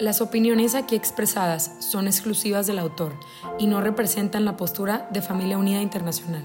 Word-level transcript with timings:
Las 0.00 0.20
opiniones 0.20 0.76
aquí 0.76 0.94
expresadas 0.94 1.74
son 1.80 2.06
exclusivas 2.06 2.68
del 2.68 2.78
autor 2.78 3.18
y 3.58 3.66
no 3.66 3.80
representan 3.80 4.44
la 4.44 4.56
postura 4.56 5.08
de 5.12 5.22
Familia 5.22 5.58
Unida 5.58 5.82
Internacional. 5.82 6.44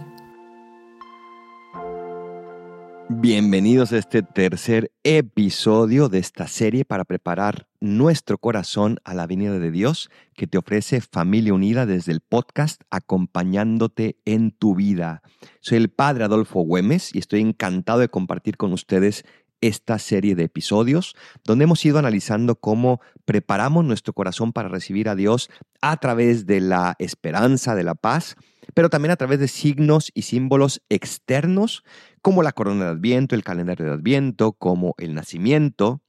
Bienvenidos 3.10 3.92
a 3.92 4.00
este 4.00 4.24
tercer 4.24 4.92
episodio 5.04 6.10
de 6.10 6.18
esta 6.18 6.48
serie 6.48 6.84
para 6.84 7.06
preparar 7.06 7.68
nuestro 7.80 8.40
corazón 8.40 8.98
a 9.04 9.14
la 9.14 9.28
venida 9.28 9.60
de 9.60 9.70
Dios 9.70 10.10
que 10.36 10.48
te 10.48 10.58
ofrece 10.58 11.00
Familia 11.00 11.54
Unida 11.54 11.86
desde 11.86 12.12
el 12.12 12.22
podcast 12.22 12.82
acompañándote 12.90 14.18
en 14.26 14.50
tu 14.50 14.74
vida. 14.74 15.22
Soy 15.60 15.78
el 15.78 15.90
padre 15.90 16.24
Adolfo 16.24 16.62
Güemes 16.62 17.14
y 17.14 17.20
estoy 17.20 17.42
encantado 17.42 18.00
de 18.00 18.10
compartir 18.10 18.58
con 18.58 18.74
ustedes 18.74 19.26
esta 19.64 19.98
serie 19.98 20.36
de 20.36 20.44
episodios 20.44 21.16
donde 21.46 21.64
hemos 21.64 21.84
ido 21.86 21.98
analizando 21.98 22.56
cómo 22.56 23.00
preparamos 23.24 23.86
nuestro 23.86 24.12
corazón 24.12 24.52
para 24.52 24.68
recibir 24.68 25.08
a 25.08 25.16
Dios 25.16 25.50
a 25.82 25.96
través 25.98 26.46
de 26.46 26.60
la 26.60 26.96
esperanza, 27.00 27.74
de 27.74 27.84
la 27.84 27.96
paz, 27.96 28.36
pero 28.74 28.90
también 28.90 29.12
a 29.12 29.16
través 29.16 29.40
de 29.40 29.48
signos 29.48 30.12
y 30.14 30.24
símbolos 30.24 30.82
externos 30.90 31.86
como 32.22 32.44
la 32.44 32.52
corona 32.52 32.86
de 32.86 32.92
Adviento, 32.92 33.36
el 33.36 33.44
calendario 33.46 33.86
de 33.86 33.94
Adviento, 33.94 34.52
como 34.52 34.96
el 34.98 35.14
nacimiento. 35.14 36.02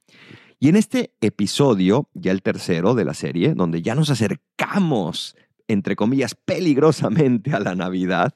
Y 0.59 0.67
en 0.67 0.75
este 0.75 1.13
episodio, 1.21 2.09
ya 2.13 2.33
el 2.33 2.41
tercero 2.41 2.93
de 2.93 3.05
la 3.05 3.13
serie, 3.13 3.53
donde 3.53 3.81
ya 3.81 3.95
nos 3.95 4.09
acercamos, 4.09 5.37
entre 5.69 5.95
comillas, 5.95 6.35
peligrosamente 6.35 7.53
a 7.53 7.61
la 7.61 7.73
Navidad, 7.73 8.33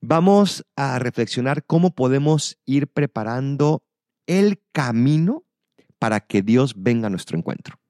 vamos 0.00 0.64
a 0.74 0.98
reflexionar 0.98 1.64
cómo 1.64 1.94
podemos 1.94 2.58
ir 2.66 2.88
preparando 2.88 3.84
el 4.28 4.62
camino 4.72 5.44
para 5.98 6.20
que 6.20 6.42
Dios 6.42 6.74
venga 6.76 7.08
a 7.08 7.10
nuestro 7.10 7.36
encuentro. 7.36 7.80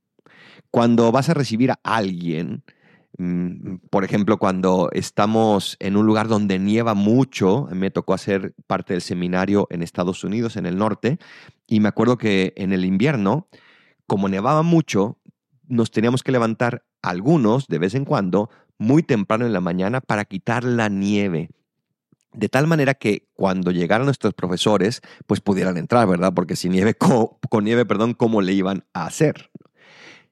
Cuando 0.71 1.13
vas 1.13 1.29
a 1.29 1.35
recibir 1.35 1.73
a 1.73 1.79
alguien, 1.83 2.63
mm, 3.19 3.77
por 3.91 4.05
ejemplo, 4.05 4.39
cuando 4.39 4.89
estamos 4.93 5.77
en 5.81 5.97
un 5.97 6.07
lugar 6.07 6.29
donde 6.29 6.59
nieva 6.59 6.95
mucho, 6.95 7.69
me 7.73 7.91
tocó 7.91 8.15
hacer 8.15 8.55
parte 8.67 8.95
del 8.95 9.03
seminario 9.03 9.67
en 9.71 9.83
Estados 9.83 10.25
Unidos, 10.25 10.57
en 10.57 10.65
el 10.65 10.79
norte, 10.79 11.19
y 11.67 11.81
me 11.81 11.89
acuerdo 11.89 12.17
que 12.17 12.55
en 12.57 12.73
el 12.73 12.87
invierno, 12.87 13.49
como 14.07 14.29
nevaba 14.29 14.63
mucho, 14.63 15.19
nos 15.67 15.91
teníamos 15.91 16.23
que 16.23 16.33
levantar 16.33 16.85
algunos 17.03 17.67
de 17.67 17.79
vez 17.79 17.95
en 17.95 18.05
cuando, 18.05 18.49
muy 18.79 19.03
temprano 19.03 19.45
en 19.45 19.53
la 19.53 19.61
mañana, 19.61 20.01
para 20.01 20.25
quitar 20.25 20.65
la 20.65 20.89
nieve 20.89 21.51
de 22.33 22.49
tal 22.49 22.67
manera 22.67 22.95
que 22.95 23.29
cuando 23.35 23.71
llegaran 23.71 24.05
nuestros 24.07 24.35
profesores, 24.35 25.01
pues 25.27 25.41
pudieran 25.41 25.77
entrar, 25.77 26.07
¿verdad? 26.07 26.33
Porque 26.35 26.57
sin 26.57 26.73
nieve, 26.73 26.95
con, 27.51 27.65
nieve, 27.65 27.87
perdón, 27.87 28.15
¿cómo 28.15 28.41
le 28.41 28.53
iban 28.53 28.85
a 28.93 29.07
hacer? 29.07 29.51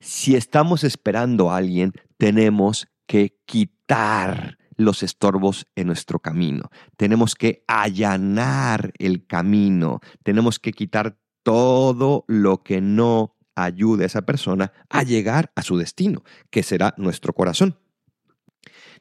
Si 0.00 0.36
estamos 0.36 0.84
esperando 0.84 1.50
a 1.50 1.56
alguien, 1.56 1.92
tenemos 2.18 2.88
que 3.06 3.38
quitar 3.46 4.58
los 4.76 5.02
estorbos 5.02 5.66
en 5.74 5.86
nuestro 5.86 6.18
camino. 6.18 6.70
Tenemos 6.96 7.34
que 7.34 7.64
allanar 7.66 8.92
el 8.98 9.26
camino. 9.26 10.00
Tenemos 10.22 10.58
que 10.58 10.72
quitar 10.72 11.18
todo 11.42 12.24
lo 12.28 12.62
que 12.62 12.80
no 12.80 13.36
ayude 13.54 14.04
a 14.04 14.06
esa 14.06 14.22
persona 14.22 14.72
a 14.90 15.02
llegar 15.02 15.50
a 15.54 15.62
su 15.62 15.78
destino, 15.78 16.24
que 16.50 16.62
será 16.62 16.94
nuestro 16.98 17.32
corazón. 17.32 17.78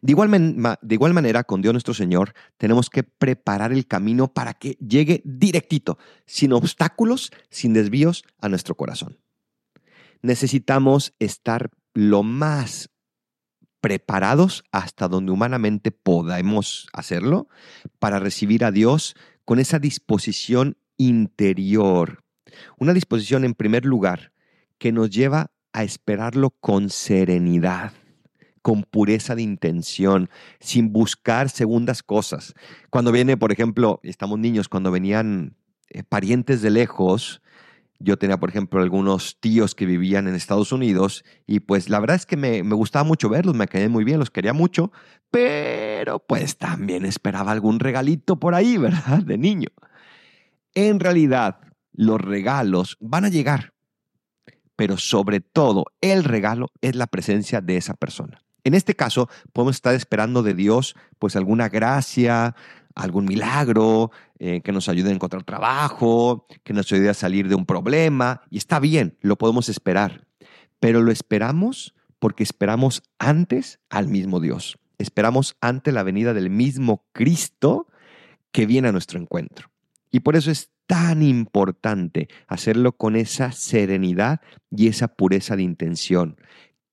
De 0.05 0.11
igual, 0.11 0.29
de 0.83 0.93
igual, 0.93 1.15
manera, 1.15 1.45
con 1.45 1.63
Dios 1.63 1.73
nuestro 1.73 1.95
Señor, 1.95 2.35
tenemos 2.59 2.91
que 2.91 3.01
preparar 3.01 3.73
el 3.73 3.87
camino 3.87 4.31
para 4.31 4.53
que 4.53 4.73
llegue 4.73 5.23
directito, 5.25 5.97
sin 6.27 6.53
obstáculos, 6.53 7.31
sin 7.49 7.73
desvíos 7.73 8.23
a 8.39 8.47
nuestro 8.47 8.75
corazón. 8.75 9.17
Necesitamos 10.21 11.15
estar 11.17 11.71
lo 11.95 12.21
más 12.21 12.91
preparados 13.81 14.63
hasta 14.71 15.07
donde 15.07 15.31
humanamente 15.31 15.89
podamos 15.89 16.87
hacerlo 16.93 17.47
para 17.97 18.19
recibir 18.19 18.63
a 18.63 18.69
Dios 18.69 19.15
con 19.43 19.57
esa 19.57 19.79
disposición 19.79 20.77
interior. 20.97 22.23
Una 22.77 22.93
disposición, 22.93 23.43
en 23.43 23.55
primer 23.55 23.85
lugar, 23.85 24.33
que 24.77 24.91
nos 24.91 25.09
lleva 25.09 25.49
a 25.73 25.83
esperarlo 25.83 26.51
con 26.51 26.91
serenidad 26.91 27.91
con 28.65 28.81
pureza 28.81 29.35
de 29.35 29.43
intención, 29.43 30.27
sin 30.59 30.91
buscar 30.91 31.51
segundas 31.51 32.01
cosas. 32.01 32.55
Cuando 32.89 33.11
viene, 33.11 33.37
por 33.37 33.51
ejemplo, 33.51 33.99
estamos 34.01 34.39
niños, 34.39 34.69
cuando 34.69 34.89
venían 34.89 35.55
eh, 35.91 36.01
parientes 36.01 36.63
de 36.63 36.71
lejos, 36.71 37.43
yo 37.99 38.17
tenía, 38.17 38.39
por 38.39 38.49
ejemplo, 38.49 38.81
algunos 38.81 39.39
tíos 39.39 39.75
que 39.75 39.85
vivían 39.85 40.27
en 40.27 40.33
Estados 40.33 40.71
Unidos 40.71 41.23
y 41.45 41.59
pues 41.59 41.89
la 41.89 41.99
verdad 41.99 42.15
es 42.15 42.25
que 42.25 42.37
me, 42.37 42.63
me 42.63 42.73
gustaba 42.73 43.03
mucho 43.03 43.29
verlos, 43.29 43.53
me 43.53 43.67
quedé 43.67 43.87
muy 43.87 44.03
bien, 44.03 44.17
los 44.17 44.31
quería 44.31 44.51
mucho, 44.53 44.91
pero 45.29 46.17
pues 46.17 46.57
también 46.57 47.05
esperaba 47.05 47.51
algún 47.51 47.79
regalito 47.79 48.39
por 48.39 48.55
ahí, 48.55 48.77
¿verdad? 48.79 49.19
De 49.19 49.37
niño. 49.37 49.69
En 50.73 50.99
realidad, 50.99 51.59
los 51.93 52.19
regalos 52.19 52.97
van 52.99 53.25
a 53.25 53.29
llegar, 53.29 53.75
pero 54.75 54.97
sobre 54.97 55.39
todo 55.39 55.85
el 56.01 56.23
regalo 56.23 56.71
es 56.81 56.95
la 56.95 57.05
presencia 57.05 57.61
de 57.61 57.77
esa 57.77 57.93
persona. 57.93 58.41
En 58.65 58.73
este 58.73 58.95
caso, 58.95 59.29
podemos 59.53 59.75
estar 59.75 59.93
esperando 59.93 60.41
de 60.41 60.55
Dios 60.55 60.95
pues 61.19 61.35
alguna 61.35 61.69
gracia, 61.69 62.55
algún 62.95 63.25
milagro, 63.25 64.11
eh, 64.39 64.61
que 64.61 64.71
nos 64.71 64.89
ayude 64.89 65.11
a 65.11 65.13
encontrar 65.13 65.43
trabajo, 65.43 66.47
que 66.63 66.73
nos 66.73 66.91
ayude 66.91 67.09
a 67.09 67.13
salir 67.13 67.47
de 67.47 67.53
un 67.53 67.67
problema, 67.67 68.41
y 68.49 68.57
está 68.57 68.79
bien, 68.79 69.17
lo 69.21 69.37
podemos 69.37 69.69
esperar, 69.69 70.25
pero 70.79 71.01
lo 71.01 71.11
esperamos 71.11 71.93
porque 72.17 72.41
esperamos 72.41 73.03
antes 73.19 73.79
al 73.89 74.07
mismo 74.07 74.39
Dios, 74.39 74.79
esperamos 74.97 75.57
ante 75.61 75.91
la 75.91 76.01
venida 76.01 76.33
del 76.33 76.49
mismo 76.49 77.05
Cristo 77.11 77.87
que 78.51 78.65
viene 78.65 78.87
a 78.87 78.91
nuestro 78.91 79.19
encuentro. 79.19 79.69
Y 80.09 80.21
por 80.21 80.35
eso 80.35 80.49
es 80.49 80.71
tan 80.87 81.21
importante 81.21 82.29
hacerlo 82.47 82.93
con 82.93 83.15
esa 83.15 83.51
serenidad 83.51 84.41
y 84.71 84.87
esa 84.87 85.09
pureza 85.09 85.55
de 85.55 85.63
intención, 85.63 86.37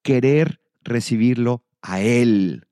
querer 0.02 0.61
recibirlo 0.84 1.64
a 1.80 2.00
Él. 2.00 2.66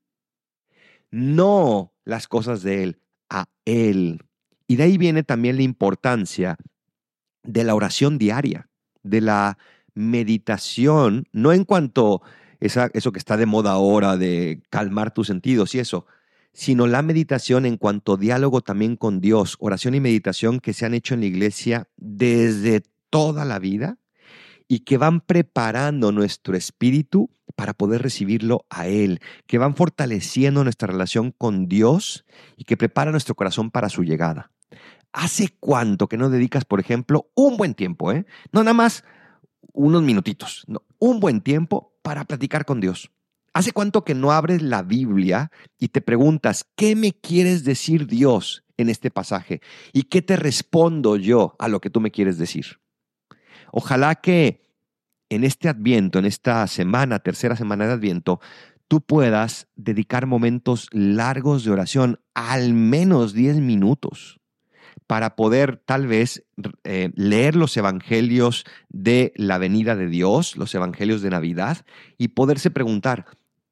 No 1.09 1.93
las 2.05 2.27
cosas 2.27 2.63
de 2.63 2.83
Él, 2.83 2.99
a 3.29 3.45
Él. 3.65 4.23
Y 4.67 4.77
de 4.77 4.83
ahí 4.83 4.97
viene 4.97 5.23
también 5.23 5.57
la 5.57 5.63
importancia 5.63 6.57
de 7.43 7.63
la 7.63 7.75
oración 7.75 8.17
diaria, 8.17 8.69
de 9.03 9.21
la 9.21 9.57
meditación, 9.93 11.27
no 11.31 11.51
en 11.51 11.65
cuanto 11.65 12.21
esa, 12.59 12.89
eso 12.93 13.11
que 13.11 13.19
está 13.19 13.37
de 13.37 13.45
moda 13.45 13.71
ahora 13.71 14.17
de 14.17 14.61
calmar 14.69 15.13
tus 15.13 15.27
sentidos 15.27 15.75
y 15.75 15.79
eso, 15.79 16.05
sino 16.53 16.87
la 16.87 17.01
meditación 17.01 17.65
en 17.65 17.77
cuanto 17.77 18.17
diálogo 18.17 18.61
también 18.61 18.95
con 18.95 19.19
Dios, 19.19 19.57
oración 19.59 19.95
y 19.95 19.99
meditación 19.99 20.59
que 20.59 20.73
se 20.73 20.85
han 20.85 20.93
hecho 20.93 21.13
en 21.13 21.21
la 21.21 21.25
iglesia 21.25 21.87
desde 21.97 22.83
toda 23.09 23.45
la 23.45 23.59
vida 23.59 23.97
y 24.71 24.85
que 24.85 24.97
van 24.97 25.19
preparando 25.19 26.13
nuestro 26.13 26.55
espíritu 26.55 27.29
para 27.57 27.73
poder 27.73 28.01
recibirlo 28.01 28.65
a 28.69 28.87
Él, 28.87 29.19
que 29.45 29.57
van 29.57 29.75
fortaleciendo 29.75 30.63
nuestra 30.63 30.87
relación 30.87 31.33
con 31.37 31.67
Dios 31.67 32.23
y 32.55 32.63
que 32.63 32.77
preparan 32.77 33.11
nuestro 33.11 33.35
corazón 33.35 33.69
para 33.69 33.89
su 33.89 34.05
llegada. 34.05 34.49
¿Hace 35.11 35.49
cuánto 35.59 36.07
que 36.07 36.15
no 36.15 36.29
dedicas, 36.29 36.63
por 36.63 36.79
ejemplo, 36.79 37.29
un 37.35 37.57
buen 37.57 37.73
tiempo, 37.73 38.13
eh? 38.13 38.25
No 38.53 38.63
nada 38.63 38.73
más 38.73 39.03
unos 39.73 40.03
minutitos, 40.03 40.63
no, 40.67 40.83
un 40.99 41.19
buen 41.19 41.41
tiempo 41.41 41.93
para 42.01 42.23
platicar 42.23 42.63
con 42.63 42.79
Dios. 42.79 43.11
¿Hace 43.53 43.73
cuánto 43.73 44.05
que 44.05 44.15
no 44.15 44.31
abres 44.31 44.61
la 44.61 44.83
Biblia 44.83 45.51
y 45.79 45.89
te 45.89 45.99
preguntas, 45.99 46.65
¿qué 46.77 46.95
me 46.95 47.11
quieres 47.11 47.65
decir 47.65 48.07
Dios 48.07 48.63
en 48.77 48.87
este 48.87 49.11
pasaje? 49.11 49.59
¿Y 49.91 50.03
qué 50.03 50.21
te 50.21 50.37
respondo 50.37 51.17
yo 51.17 51.57
a 51.59 51.67
lo 51.67 51.81
que 51.81 51.89
tú 51.89 51.99
me 51.99 52.11
quieres 52.11 52.37
decir? 52.37 52.79
Ojalá 53.71 54.15
que 54.15 54.61
en 55.29 55.43
este 55.43 55.69
adviento, 55.69 56.19
en 56.19 56.25
esta 56.25 56.67
semana, 56.67 57.19
tercera 57.19 57.55
semana 57.55 57.87
de 57.87 57.93
adviento, 57.93 58.41
tú 58.87 59.01
puedas 59.01 59.67
dedicar 59.75 60.25
momentos 60.25 60.89
largos 60.91 61.63
de 61.63 61.71
oración, 61.71 62.19
al 62.33 62.73
menos 62.73 63.33
10 63.33 63.61
minutos, 63.61 64.41
para 65.07 65.37
poder 65.37 65.77
tal 65.77 66.07
vez 66.07 66.43
eh, 66.83 67.11
leer 67.15 67.55
los 67.55 67.77
evangelios 67.77 68.65
de 68.89 69.31
la 69.37 69.57
venida 69.57 69.95
de 69.95 70.07
Dios, 70.07 70.57
los 70.57 70.75
evangelios 70.75 71.21
de 71.21 71.29
Navidad, 71.29 71.85
y 72.17 72.29
poderse 72.29 72.69
preguntar, 72.69 73.25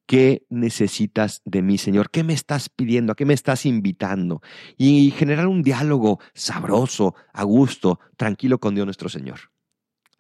¿Qué 0.10 0.48
necesitas 0.50 1.44
de 1.46 1.62
mí, 1.62 1.78
Señor? 1.78 2.10
¿Qué 2.10 2.24
me 2.24 2.34
estás 2.34 2.68
pidiendo? 2.68 3.12
¿A 3.12 3.16
qué 3.16 3.26
me 3.26 3.36
estás 3.36 3.68
invitando? 3.68 4.42
Y 4.76 5.12
generar 5.12 5.46
un 5.46 5.62
diálogo 5.62 6.20
sabroso, 6.34 7.14
a 7.32 7.44
gusto, 7.44 8.00
tranquilo 8.18 8.60
con 8.60 8.74
Dios 8.74 8.88
nuestro 8.88 9.08
Señor. 9.08 9.52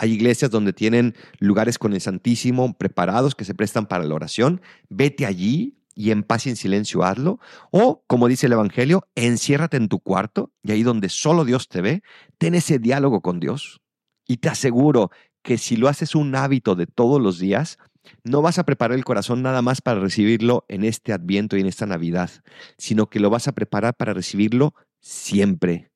Hay 0.02 0.14
iglesias 0.14 0.50
donde 0.50 0.72
tienen 0.72 1.14
lugares 1.40 1.78
con 1.78 1.94
el 1.94 2.00
Santísimo 2.00 2.74
preparados 2.78 3.36
que 3.36 3.44
se 3.44 3.54
prestan 3.54 3.86
para 3.86 4.06
la 4.06 4.16
oración. 4.16 4.62
Vete 4.88 5.26
allí 5.26 5.76
y 5.94 6.12
en 6.12 6.24
paz 6.24 6.46
y 6.46 6.52
en 6.52 6.56
silencio 6.56 7.04
hazlo. 7.04 7.42
O, 7.70 8.06
como 8.08 8.30
dice 8.30 8.46
el 8.46 8.54
Evangelio, 8.54 9.06
enciérrate 9.16 9.76
en 9.76 9.90
tu 9.90 10.00
cuarto 10.00 10.54
y 10.64 10.72
ahí 10.72 10.84
donde 10.84 11.10
solo 11.10 11.44
Dios 11.44 11.68
te 11.68 11.82
ve, 11.82 12.02
ten 12.38 12.56
ese 12.56 12.80
diálogo 12.80 13.20
con 13.20 13.42
Dios. 13.42 13.82
Y 14.26 14.38
te 14.38 14.48
aseguro 14.48 15.12
que 15.44 15.58
si 15.58 15.76
lo 15.76 15.90
haces 15.90 16.16
un 16.16 16.34
hábito 16.34 16.76
de 16.76 16.88
todos 16.88 17.22
los 17.22 17.38
días, 17.38 17.78
no 18.24 18.42
vas 18.42 18.58
a 18.58 18.64
preparar 18.64 18.98
el 18.98 19.04
corazón 19.04 19.42
nada 19.42 19.62
más 19.62 19.82
para 19.82 20.00
recibirlo 20.00 20.64
en 20.70 20.86
este 20.86 21.12
adviento 21.12 21.58
y 21.58 21.60
en 21.60 21.68
esta 21.68 21.86
Navidad, 21.86 22.32
sino 22.78 23.10
que 23.10 23.20
lo 23.20 23.30
vas 23.30 23.50
a 23.50 23.52
preparar 23.52 23.96
para 23.96 24.14
recibirlo 24.14 24.74
siempre. 25.02 25.92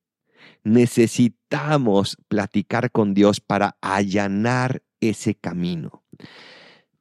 Necesitamos 0.64 2.18
platicar 2.28 2.92
con 2.92 3.14
Dios 3.14 3.42
para 3.42 3.78
allanar 3.82 4.84
ese 5.00 5.36
camino. 5.36 6.04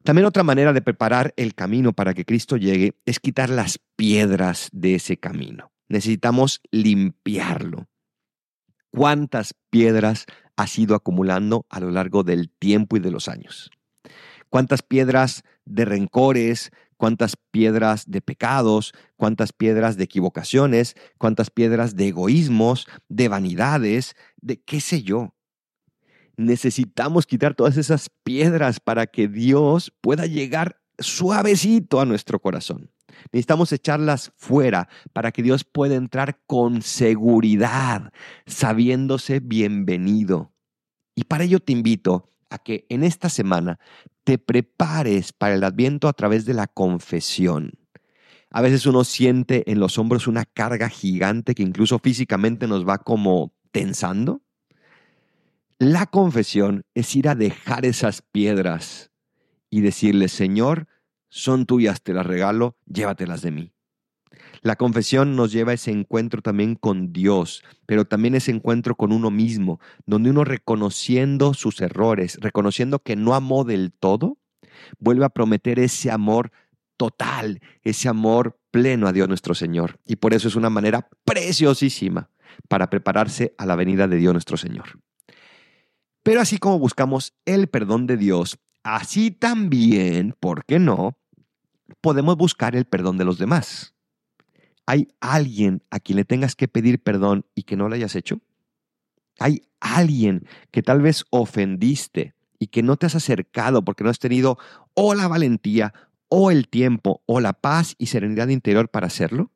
También 0.03 0.27
otra 0.27 0.43
manera 0.43 0.73
de 0.73 0.83
preparar 0.83 1.33
el 1.37 1.55
camino 1.55 1.93
para 1.93 2.13
que 2.13 2.25
Cristo 2.25 2.57
llegue 2.57 2.97
es 3.07 3.21
quitar 3.21 3.51
las 3.51 3.79
piedras 3.97 4.69
de 4.73 4.97
ese 4.97 5.17
camino. 5.19 5.71
Necesitamos 5.89 6.61
limpiarlo. 6.73 7.89
¿Cuántas 8.91 9.55
piedras 9.71 10.27
has 10.57 10.79
ido 10.79 10.95
acumulando 10.95 11.67
a 11.71 11.81
lo 11.81 11.91
largo 11.91 12.25
del 12.25 12.51
tiempo 12.51 12.97
y 12.97 13.01
de 13.01 13.11
los 13.11 13.29
años? 13.29 13.71
¿Cuántas 14.53 14.83
piedras 14.83 15.45
de 15.65 15.87
rencores, 15.87 16.73
cuántas 16.99 17.37
piedras 17.37 18.11
de 18.11 18.21
pecados, 18.21 18.93
cuántas 19.17 19.55
piedras 19.55 19.97
de 19.97 20.05
equivocaciones, 20.05 20.95
cuántas 21.17 21.49
piedras 21.49 21.97
de 21.97 22.09
egoísmos, 22.09 22.87
de 23.09 23.29
vanidades, 23.29 24.15
de 24.43 24.61
qué 24.61 24.83
sé 24.83 25.03
yo. 25.03 25.35
Necesitamos 26.37 27.27
quitar 27.27 27.55
todas 27.55 27.79
esas 27.79 28.11
piedras 28.23 28.79
para 28.79 29.07
que 29.07 29.27
Dios 29.27 29.91
pueda 30.03 30.27
llegar 30.27 30.83
suavecito 30.99 31.99
a 31.99 32.05
nuestro 32.05 32.41
corazón. 32.41 32.91
Necesitamos 33.33 33.73
echarlas 33.73 34.31
fuera 34.37 34.91
para 35.15 35.33
que 35.33 35.43
Dios 35.43 35.65
pueda 35.65 35.95
entrar 35.95 36.43
con 36.47 36.83
seguridad, 36.83 38.13
sabiéndose 38.45 39.41
bienvenido. 39.41 40.53
Y 41.15 41.25
para 41.25 41.45
ello 41.45 41.59
te 41.59 41.73
invito 41.73 42.29
a 42.53 42.59
que 42.59 42.85
en 42.91 43.03
esta 43.03 43.29
semana 43.29 43.81
te 44.25 44.39
prepares 44.39 45.33
para 45.33 45.55
el 45.55 45.65
adviento 45.65 46.09
a 46.09 46.13
través 46.13 46.45
de 46.45 46.55
la 46.55 46.67
confesión. 46.67 47.73
A 48.51 48.61
veces 48.61 48.87
uno 48.87 49.05
siente 49.05 49.71
en 49.71 49.81
los 49.81 49.99
hombros 49.99 50.27
una 50.27 50.45
carga 50.45 50.89
gigante 50.89 51.55
que 51.55 51.63
incluso 51.63 51.99
físicamente 51.99 52.67
nos 52.67 52.87
va 52.87 52.99
como 52.99 53.55
tensando. 53.71 54.43
La 55.79 56.07
confesión 56.07 56.85
es 56.95 57.17
ir 57.17 57.29
a 57.29 57.35
dejar 57.35 57.87
esas 57.87 58.23
piedras 58.23 59.11
y 59.71 59.81
decirle, 59.81 60.29
Señor, 60.29 60.87
son 61.29 61.65
tuyas, 61.65 62.03
te 62.03 62.13
las 62.13 62.27
regalo, 62.27 62.77
llévatelas 62.87 63.41
de 63.41 63.51
mí. 63.51 63.73
La 64.63 64.77
confesión 64.77 65.35
nos 65.35 65.51
lleva 65.51 65.73
a 65.73 65.75
ese 65.75 65.91
encuentro 65.91 66.41
también 66.41 66.77
con 66.77 67.13
Dios, 67.13 67.65
pero 67.85 68.05
también 68.05 68.37
ese 68.37 68.53
encuentro 68.53 68.95
con 68.95 69.13
uno 69.13 69.31
mismo, 69.31 69.81
donde 70.07 70.31
uno 70.31 70.45
reconociendo 70.45 71.53
sus 71.53 71.81
errores, 71.81 72.39
reconociendo 72.41 73.01
que 73.01 73.17
no 73.17 73.35
amó 73.35 73.65
del 73.65 73.93
todo, 73.93 74.39
vuelve 75.01 75.25
a 75.25 75.31
prometer 75.31 75.81
ese 75.81 76.13
amor 76.13 76.53
total, 76.97 77.61
ese 77.83 78.09
amor 78.09 78.61
pleno 78.71 79.09
a 79.09 79.13
Dios 79.13 79.27
nuestro 79.29 79.55
Señor. 79.55 79.99
Y 80.07 80.17
por 80.17 80.33
eso 80.33 80.47
es 80.47 80.55
una 80.55 80.71
manera 80.71 81.09
preciosísima 81.25 82.31
para 82.69 82.89
prepararse 82.89 83.57
a 83.59 83.67
la 83.67 83.75
venida 83.75 84.07
de 84.07 84.17
Dios 84.17 84.33
nuestro 84.33 84.57
Señor. 84.57 85.01
Pero 86.23 86.41
así 86.41 86.59
como 86.59 86.79
buscamos 86.79 87.35
el 87.47 87.67
perdón 87.67 88.07
de 88.07 88.17
Dios, 88.17 88.61
así 88.85 89.33
también, 89.33 90.37
¿por 90.39 90.65
qué 90.65 90.79
no? 90.79 91.19
Podemos 92.01 92.37
buscar 92.37 92.77
el 92.77 92.85
perdón 92.85 93.19
de 93.19 93.25
los 93.25 93.39
demás. 93.39 93.93
¿Hay 94.87 95.09
alguien 95.21 95.83
a 95.91 96.01
quien 96.01 96.17
le 96.17 96.25
tengas 96.25 96.57
que 96.57 96.69
pedir 96.69 97.03
perdón 97.03 97.47
y 97.55 97.63
que 97.63 97.77
no 97.77 97.89
lo 97.89 97.95
hayas 97.95 98.17
hecho? 98.17 98.41
¿Hay 99.39 99.63
alguien 99.81 100.47
que 100.71 100.83
tal 100.83 101.01
vez 101.01 101.25
ofendiste 101.31 102.35
y 102.59 102.69
que 102.69 102.83
no 102.83 102.97
te 102.97 103.07
has 103.07 103.15
acercado 103.15 103.85
porque 103.85 104.05
no 104.05 104.11
has 104.11 104.19
tenido 104.19 104.59
o 104.95 105.15
la 105.15 105.29
valentía 105.29 105.95
o 106.29 106.51
el 106.51 106.69
tiempo 106.69 107.23
o 107.27 107.41
la 107.41 107.53
paz 107.53 107.95
y 107.99 108.07
serenidad 108.07 108.49
interior 108.49 108.89
para 108.89 109.07
hacerlo? 109.07 109.51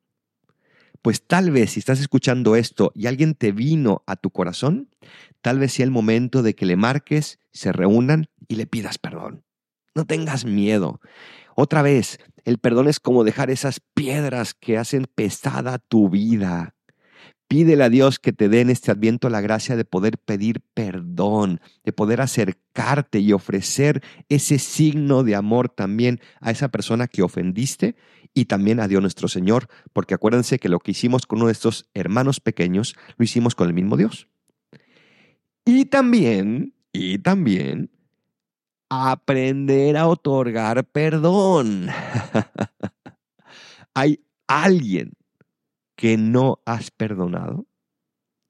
Pues 1.02 1.24
tal 1.24 1.50
vez 1.50 1.72
si 1.72 1.78
estás 1.78 2.00
escuchando 2.00 2.56
esto 2.56 2.90
y 2.94 3.06
alguien 3.06 3.34
te 3.34 3.52
vino 3.52 4.02
a 4.06 4.16
tu 4.16 4.30
corazón, 4.30 4.90
tal 5.40 5.58
vez 5.58 5.72
sea 5.72 5.84
el 5.84 5.90
momento 5.90 6.42
de 6.42 6.54
que 6.54 6.66
le 6.66 6.76
marques, 6.76 7.38
se 7.52 7.72
reúnan 7.72 8.28
y 8.48 8.56
le 8.56 8.66
pidas 8.66 8.98
perdón. 8.98 9.44
No 9.94 10.04
tengas 10.04 10.44
miedo. 10.44 11.00
Otra 11.58 11.80
vez, 11.80 12.18
el 12.44 12.58
perdón 12.58 12.86
es 12.86 13.00
como 13.00 13.24
dejar 13.24 13.48
esas 13.48 13.80
piedras 13.80 14.52
que 14.52 14.76
hacen 14.76 15.06
pesada 15.14 15.78
tu 15.78 16.10
vida. 16.10 16.74
Pídele 17.48 17.82
a 17.82 17.88
Dios 17.88 18.18
que 18.18 18.34
te 18.34 18.50
dé 18.50 18.60
en 18.60 18.68
este 18.68 18.90
adviento 18.90 19.30
la 19.30 19.40
gracia 19.40 19.74
de 19.74 19.86
poder 19.86 20.18
pedir 20.18 20.60
perdón, 20.74 21.62
de 21.82 21.94
poder 21.94 22.20
acercarte 22.20 23.20
y 23.20 23.32
ofrecer 23.32 24.02
ese 24.28 24.58
signo 24.58 25.22
de 25.22 25.34
amor 25.34 25.70
también 25.70 26.20
a 26.40 26.50
esa 26.50 26.68
persona 26.68 27.06
que 27.08 27.22
ofendiste 27.22 27.96
y 28.34 28.44
también 28.44 28.78
a 28.78 28.86
Dios 28.86 29.00
nuestro 29.00 29.26
Señor, 29.26 29.68
porque 29.94 30.12
acuérdense 30.12 30.58
que 30.58 30.68
lo 30.68 30.80
que 30.80 30.90
hicimos 30.90 31.24
con 31.24 31.48
estos 31.48 31.88
hermanos 31.94 32.38
pequeños, 32.38 32.96
lo 33.16 33.24
hicimos 33.24 33.54
con 33.54 33.68
el 33.68 33.74
mismo 33.74 33.96
Dios. 33.96 34.28
Y 35.64 35.86
también, 35.86 36.74
y 36.92 37.16
también, 37.16 37.95
aprender 38.88 39.96
a 39.96 40.06
otorgar 40.06 40.84
perdón. 40.84 41.88
¿Hay 43.94 44.24
alguien 44.46 45.14
que 45.96 46.16
no 46.16 46.60
has 46.64 46.90
perdonado? 46.90 47.66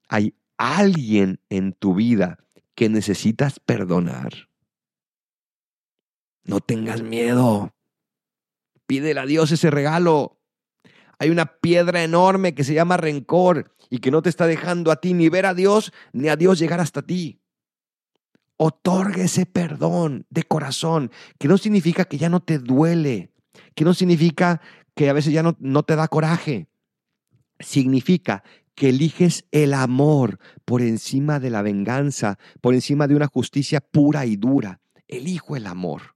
¿Hay 0.09 0.35
alguien 0.57 1.39
en 1.49 1.73
tu 1.73 1.95
vida 1.95 2.39
que 2.75 2.89
necesitas 2.89 3.59
perdonar? 3.59 4.49
No 6.43 6.59
tengas 6.59 7.01
miedo. 7.01 7.73
Pídele 8.85 9.19
a 9.19 9.25
Dios 9.25 9.51
ese 9.51 9.69
regalo. 9.69 10.39
Hay 11.19 11.29
una 11.29 11.59
piedra 11.59 12.03
enorme 12.03 12.53
que 12.53 12.63
se 12.63 12.73
llama 12.73 12.95
rencor 12.95 13.75
y 13.89 13.99
que 13.99 14.11
no 14.11 14.21
te 14.21 14.29
está 14.29 14.47
dejando 14.47 14.91
a 14.91 14.97
ti 14.97 15.13
ni 15.13 15.29
ver 15.29 15.45
a 15.45 15.53
Dios 15.53 15.91
ni 16.13 16.29
a 16.29 16.35
Dios 16.35 16.59
llegar 16.59 16.79
hasta 16.79 17.01
ti. 17.01 17.41
Otorga 18.57 19.23
ese 19.23 19.45
perdón 19.45 20.25
de 20.29 20.43
corazón, 20.43 21.11
que 21.37 21.47
no 21.47 21.57
significa 21.57 22.05
que 22.05 22.17
ya 22.17 22.29
no 22.29 22.41
te 22.41 22.59
duele, 22.59 23.31
que 23.75 23.85
no 23.85 23.93
significa 23.93 24.61
que 24.95 25.09
a 25.09 25.13
veces 25.13 25.31
ya 25.31 25.43
no, 25.43 25.55
no 25.59 25.83
te 25.83 25.95
da 25.95 26.07
coraje. 26.07 26.67
Significa 27.59 28.43
que 28.75 28.89
eliges 28.89 29.45
el 29.51 29.73
amor 29.73 30.39
por 30.65 30.81
encima 30.81 31.39
de 31.39 31.49
la 31.49 31.61
venganza, 31.61 32.37
por 32.61 32.73
encima 32.73 33.07
de 33.07 33.15
una 33.15 33.27
justicia 33.27 33.81
pura 33.81 34.25
y 34.25 34.35
dura. 34.35 34.81
Elijo 35.07 35.55
el 35.55 35.65
amor. 35.65 36.15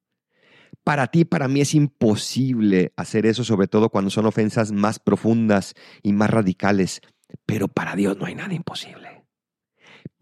Para 0.83 1.07
ti, 1.07 1.25
para 1.25 1.48
mí 1.48 1.62
es 1.62 1.75
imposible 1.75 2.93
hacer 2.95 3.25
eso, 3.25 3.43
sobre 3.43 3.67
todo 3.67 3.89
cuando 3.89 4.10
son 4.10 4.25
ofensas 4.25 4.71
más 4.71 5.00
profundas 5.00 5.74
y 6.01 6.13
más 6.13 6.29
radicales, 6.29 7.01
pero 7.45 7.67
para 7.67 7.95
Dios 7.95 8.17
no 8.17 8.25
hay 8.25 8.36
nada 8.36 8.53
imposible. 8.53 9.11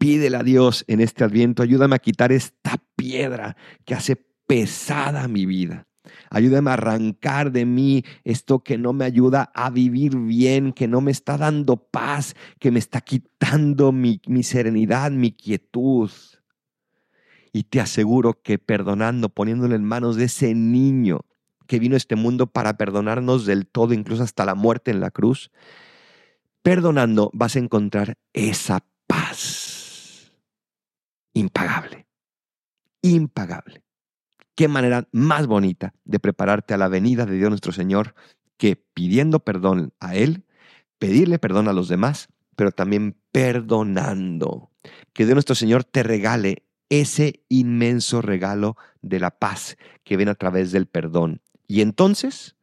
Pídele 0.00 0.38
a 0.38 0.42
Dios 0.42 0.82
en 0.88 1.02
este 1.02 1.24
adviento, 1.24 1.62
ayúdame 1.62 1.94
a 1.94 1.98
quitar 1.98 2.32
esta 2.32 2.82
piedra 2.96 3.54
que 3.84 3.94
hace 3.94 4.16
pesada 4.46 5.28
mi 5.28 5.44
vida. 5.44 5.86
Ayúdame 6.30 6.70
a 6.70 6.72
arrancar 6.72 7.52
de 7.52 7.66
mí 7.66 8.02
esto 8.24 8.60
que 8.60 8.78
no 8.78 8.94
me 8.94 9.04
ayuda 9.04 9.52
a 9.54 9.68
vivir 9.68 10.16
bien, 10.16 10.72
que 10.72 10.88
no 10.88 11.02
me 11.02 11.10
está 11.10 11.36
dando 11.36 11.76
paz, 11.76 12.34
que 12.58 12.70
me 12.70 12.78
está 12.78 13.02
quitando 13.02 13.92
mi, 13.92 14.18
serenidad, 14.42 15.10
mi 15.10 15.32
quietud. 15.32 16.10
Y 17.52 17.64
te 17.64 17.78
aseguro 17.78 18.40
que 18.40 18.58
perdonando, 18.58 19.28
poniéndolo 19.28 19.74
en 19.74 19.84
manos 19.84 20.16
de 20.16 20.24
ese 20.24 20.54
niño 20.54 21.26
que 21.66 21.78
vino 21.78 21.94
a 21.94 21.98
este 21.98 22.16
mundo 22.16 22.46
para 22.46 22.78
perdonarnos 22.78 23.44
del 23.44 23.66
todo, 23.66 23.92
incluso 23.92 24.22
hasta 24.22 24.46
la 24.46 24.54
muerte 24.54 24.92
en 24.92 25.00
la 25.00 25.10
cruz, 25.10 25.50
perdonando 26.62 27.30
vas 27.34 27.54
a 27.56 27.58
encontrar 27.58 28.16
esa 28.32 28.82
paz 29.06 29.69
impagable. 31.40 32.06
Impagable. 33.02 33.82
Qué 34.54 34.68
manera 34.68 35.08
más 35.12 35.46
bonita 35.46 35.94
de 36.04 36.20
prepararte 36.20 36.74
a 36.74 36.78
la 36.78 36.88
venida 36.88 37.26
de 37.26 37.36
Dios 37.36 37.48
nuestro 37.50 37.72
Señor 37.72 38.14
que 38.56 38.76
pidiendo 38.76 39.40
perdón 39.40 39.94
a 40.00 40.14
Él, 40.14 40.44
pedirle 40.98 41.38
perdón 41.38 41.66
a 41.68 41.72
los 41.72 41.88
demás, 41.88 42.28
pero 42.56 42.72
también 42.72 43.16
perdonando. 43.32 44.70
Que 45.14 45.24
Dios 45.24 45.34
nuestro 45.34 45.54
Señor 45.54 45.84
te 45.84 46.02
regale 46.02 46.64
ese 46.90 47.42
inmenso 47.48 48.20
regalo 48.20 48.76
de 49.00 49.20
la 49.20 49.30
paz 49.30 49.76
que 50.04 50.16
viene 50.16 50.32
a 50.32 50.34
través 50.34 50.72
del 50.72 50.86
perdón 50.86 51.40
Y 51.68 51.82
entonces 51.82 52.56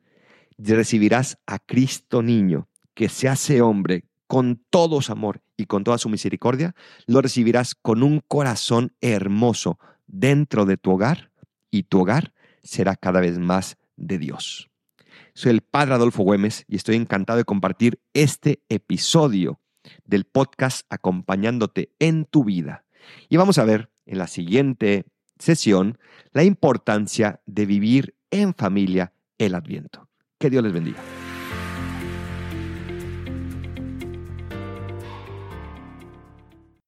recibirás 0.57 1.39
a 1.47 1.59
Cristo 1.59 2.21
niño, 2.21 2.67
que 2.93 3.09
se 3.09 3.29
hace 3.29 3.61
hombre 3.61 4.03
con 4.27 4.61
todo 4.69 5.01
su 5.01 5.11
amor 5.11 5.41
y 5.57 5.65
con 5.65 5.83
toda 5.83 5.97
su 5.97 6.07
misericordia, 6.07 6.75
lo 7.07 7.21
recibirás 7.21 7.75
con 7.75 8.03
un 8.03 8.21
corazón 8.25 8.93
hermoso 9.01 9.79
dentro 10.05 10.65
de 10.65 10.77
tu 10.77 10.91
hogar 10.91 11.31
y 11.71 11.83
tu 11.83 11.99
hogar 11.99 12.33
será 12.63 12.95
cada 12.95 13.19
vez 13.19 13.39
más 13.39 13.77
de 13.95 14.19
Dios. 14.19 14.69
Soy 15.33 15.51
el 15.51 15.61
Padre 15.61 15.95
Adolfo 15.95 16.23
Güemes 16.23 16.65
y 16.67 16.75
estoy 16.75 16.95
encantado 16.95 17.37
de 17.37 17.45
compartir 17.45 17.99
este 18.13 18.61
episodio 18.69 19.59
del 20.05 20.25
podcast 20.25 20.85
acompañándote 20.89 21.91
en 21.99 22.25
tu 22.25 22.43
vida. 22.43 22.85
Y 23.29 23.37
vamos 23.37 23.57
a 23.57 23.65
ver 23.65 23.91
en 24.05 24.17
la 24.17 24.27
siguiente 24.27 25.05
sesión 25.39 25.97
la 26.31 26.43
importancia 26.43 27.41
de 27.45 27.65
vivir 27.65 28.15
en 28.31 28.53
familia 28.53 29.13
el 29.37 29.55
Adviento. 29.55 30.09
Que 30.39 30.49
Dios 30.49 30.63
les 30.63 30.73
bendiga. 30.73 30.99